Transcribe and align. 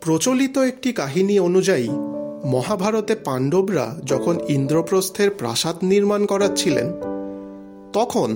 প্রচলিত 0.00 0.58
একটি 0.58 0.92
কাহিনী 0.92 1.38
অনুযায়ী, 1.38 1.88
মহাভারতে 2.44 3.14
পাণ্ডবরা 3.24 3.96
যখন 4.04 4.34
ইন্দ্রপ্রস্থের 4.48 5.30
প্রাসাদ 5.30 5.76
নির্মাণ 5.82 6.26
করাচ্ছিলেন, 6.26 6.88
তখন 7.92 8.28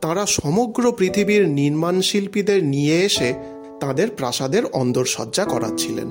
তারা 0.00 0.26
সমগ্র 0.26 0.92
পৃথিবীর 0.92 1.48
নির্মাণ 1.48 2.00
শিল্পীদের 2.00 2.64
নিয়ে 2.64 2.96
এসে 3.04 3.34
তাদের 3.80 4.08
প্রাসাদের 4.10 4.64
অন্দরসজ্জা 4.72 5.44
করাচ্ছিলেন। 5.44 6.08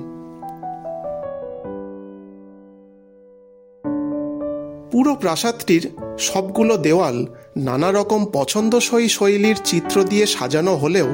পুরো 4.92 5.14
প্রাসাদটির 5.14 5.84
সবগুলো 6.18 6.76
দেওয়াল 6.76 7.26
নানা 7.56 7.92
রকম 7.92 8.20
পছন্দসই 8.32 9.08
শৈলীর 9.08 9.58
চিত্র 9.64 10.04
দিয়ে 10.04 10.26
সাজানো 10.26 10.74
হলেও 10.74 11.08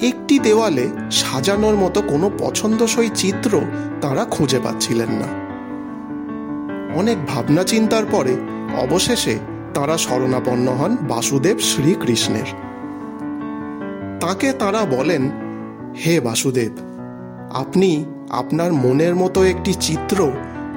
একটি 0.00 0.38
দেওয়ালে 0.38 0.88
সাজানোর 1.10 1.76
মতো 1.76 2.02
কোনো 2.02 2.30
পছন্দসই 2.38 3.08
চিত্র 3.14 3.60
তারা 4.00 4.24
খুঁজে 4.24 4.58
পাচ্ছিলেন 4.58 5.08
না। 5.08 5.28
অনেক 6.94 7.26
ভাবনা 7.26 7.64
চিন্তার 7.64 8.04
পরে 8.12 8.36
অবশেষে 8.80 9.38
তারা 9.74 9.96
শরণাপন্ন 9.96 10.68
হন 10.68 10.96
বাসুদেব 10.96 11.58
শ্রীকৃষ্ণের। 11.58 12.44
তাকে 14.20 14.52
তারা 14.52 14.84
বলেন, 14.84 15.30
হে 16.04 16.20
বাসুদেব, 16.20 16.72
আপনি 17.52 18.04
আপনার 18.30 18.72
মনের 18.72 19.14
মতো 19.16 19.44
একটি 19.44 19.74
চিত্র 19.74 20.30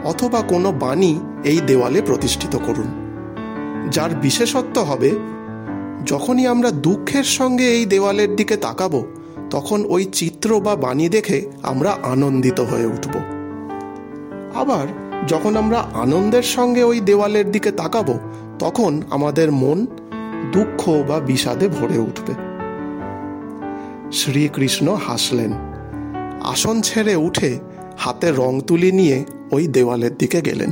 অথবা 0.03 0.41
কোনো 0.41 0.71
বাণী 0.71 1.19
এই 1.43 1.59
দেওয়ালে 1.59 2.01
প্রতিষ্ঠিত 2.01 2.55
করুন। 2.55 2.87
যার 3.91 4.09
বিশেষত্ব 4.15 4.79
হবে 4.81 5.11
যখনই 6.07 6.47
আমরা 6.47 6.71
দুঃখের 6.71 7.23
সঙ্গে 7.23 7.63
এই 7.63 7.85
দেওয়ালের 7.85 8.35
দিকে 8.35 8.57
তাকাবো, 8.57 9.05
তখন 9.49 9.85
ওই 9.89 10.05
চিত্র 10.05 10.61
বা 10.61 10.75
বাণী 10.75 11.09
দেখে 11.09 11.45
আমরা 11.63 11.97
আনন্দিত 12.03 12.59
হয়ে 12.59 12.85
উঠব। 12.85 13.13
আবার 14.55 14.87
যখন 15.27 15.57
আমরা 15.57 15.79
আনন্দের 15.93 16.43
সঙ্গে 16.43 16.83
ওই 16.83 16.99
দেওয়ালের 16.99 17.51
দিকে 17.51 17.71
তাকাবো, 17.71 18.19
তখন 18.59 19.01
আমাদের 19.09 19.51
মন 19.51 19.85
দুঃখ 20.51 20.89
বা 20.89 21.19
বিষাদে 21.19 21.67
ভরে 21.67 21.97
উঠবে। 21.97 22.33
শ্রীকৃষ্ণ 24.11 24.97
হাসলেন, 25.07 25.51
আসন 26.43 26.81
ছেড়ে 26.81 27.15
উঠে 27.15 27.59
হাতে 27.97 28.31
রং 28.31 28.61
তুলি 28.61 28.91
নিয়ে 28.91 29.25
ওই 29.51 29.67
দেওয়ালের 29.67 30.17
দিকে 30.17 30.41
গেলেন। 30.41 30.71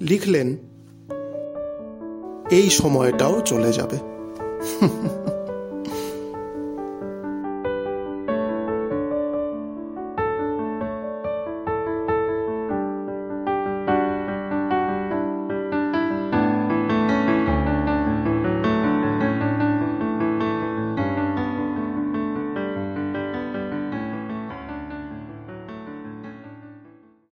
লিখলেন 0.00 0.56
এই 2.50 2.70
সময়টাও 2.70 3.40
চলে 3.40 3.72
যাবে। 3.72 3.98